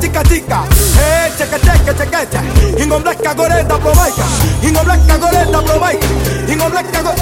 [0.00, 0.64] chica chica.
[0.70, 2.82] Eh, hey, cheque cheque cheque cheque.
[2.82, 4.24] Ingo blacka gorenda provaika.
[4.62, 6.06] Ingo blacka gorenda provaika.
[6.46, 7.12] Ingo blacka go.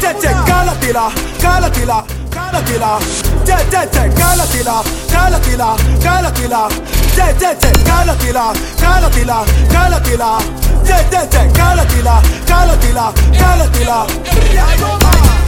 [0.00, 2.98] Che che kalatila kalatila kalatila.
[3.44, 6.68] Che che che kalatila kalatila kalatila.
[7.14, 10.38] Che che che kalatila kalatila kalatila.
[10.84, 14.06] Che che che kalatila kalatila kalatila.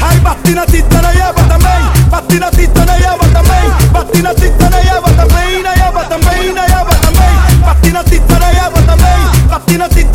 [0.00, 4.89] Hai battina titta na yaba também Battina titta na yaba também Battina titta na yaba
[9.70, 10.09] si no si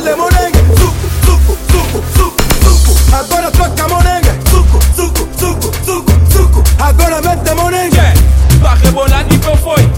[0.00, 3.16] de merengue, suco, suco, suco, suco, suco.
[3.16, 6.62] Agora toca merengue, suco, suco, suco, suco, suco.
[6.78, 7.96] Agora mete merengue.
[7.96, 8.14] Yeah.
[8.60, 9.90] Vai rebolar de foi.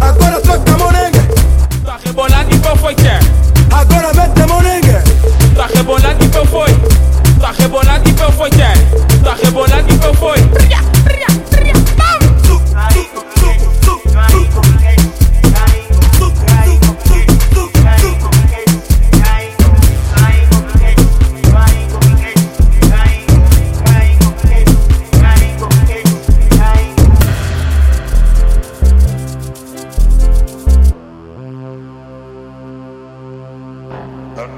[0.00, 1.20] Agora toca merengue.
[1.82, 3.24] Vai rebolar de foi, yeah.
[3.72, 4.98] Agora mete merengue.
[5.54, 6.72] Vai rebolar de foi.
[7.38, 8.87] Vai rebolar de foi, yeah.